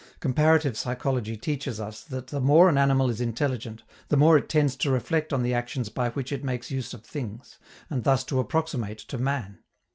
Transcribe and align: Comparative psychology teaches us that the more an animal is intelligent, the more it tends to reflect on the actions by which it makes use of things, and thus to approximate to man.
Comparative 0.19 0.75
psychology 0.75 1.37
teaches 1.37 1.79
us 1.79 2.03
that 2.03 2.25
the 2.29 2.39
more 2.41 2.69
an 2.69 2.75
animal 2.79 3.07
is 3.11 3.21
intelligent, 3.21 3.83
the 4.07 4.17
more 4.17 4.35
it 4.35 4.49
tends 4.49 4.75
to 4.77 4.89
reflect 4.89 5.31
on 5.31 5.43
the 5.43 5.53
actions 5.53 5.89
by 5.89 6.09
which 6.09 6.31
it 6.31 6.43
makes 6.43 6.71
use 6.71 6.95
of 6.95 7.03
things, 7.05 7.59
and 7.87 8.03
thus 8.03 8.23
to 8.23 8.39
approximate 8.39 8.97
to 8.97 9.19
man. 9.19 9.59